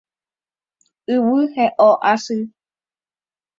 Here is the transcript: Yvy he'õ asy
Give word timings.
Yvy 1.15 1.41
he'õ 1.55 1.89
asy 2.11 2.39